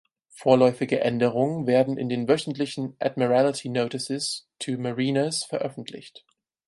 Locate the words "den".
2.09-2.27